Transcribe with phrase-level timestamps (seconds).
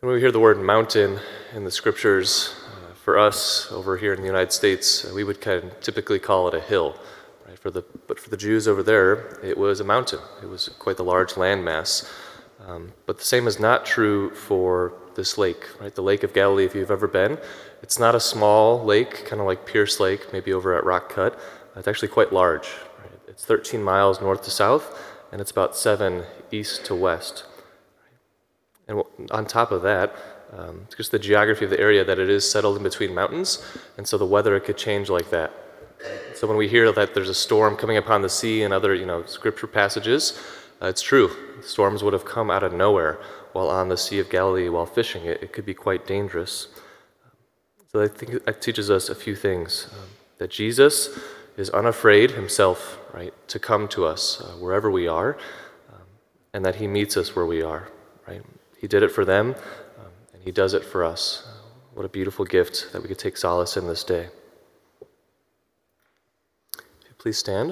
[0.00, 1.20] When we hear the word mountain
[1.54, 5.42] in the scriptures, uh, for us over here in the United States, uh, we would
[5.42, 6.96] kind of typically call it a hill.
[7.46, 7.58] Right?
[7.58, 10.20] For the, but for the Jews over there, it was a mountain.
[10.42, 12.10] It was quite the large landmass.
[12.66, 15.94] Um, but the same is not true for this lake, right?
[15.94, 17.36] The Lake of Galilee, if you've ever been,
[17.82, 21.38] it's not a small lake, kind of like Pierce Lake, maybe over at Rock Cut.
[21.76, 22.68] It's actually quite large.
[23.00, 23.20] Right?
[23.28, 24.98] It's 13 miles north to south,
[25.30, 27.44] and it's about seven east to west.
[28.90, 30.14] And on top of that,
[30.52, 33.64] um, it's just the geography of the area that it is settled in between mountains,
[33.96, 35.52] and so the weather could change like that.
[36.34, 39.06] So when we hear that there's a storm coming upon the sea and other, you
[39.06, 40.40] know, scripture passages,
[40.82, 41.30] uh, it's true.
[41.62, 43.20] Storms would have come out of nowhere
[43.52, 45.24] while on the Sea of Galilee while fishing.
[45.24, 46.68] It, it could be quite dangerous.
[47.92, 49.88] So I think that teaches us a few things.
[49.92, 51.18] Um, that Jesus
[51.56, 55.36] is unafraid himself, right, to come to us uh, wherever we are,
[55.92, 56.06] um,
[56.54, 57.88] and that he meets us where we are,
[58.26, 58.42] right?
[58.80, 59.54] He did it for them,
[59.98, 61.46] um, and he does it for us.
[61.92, 64.28] What a beautiful gift that we could take solace in this day.
[67.18, 67.68] Please stand.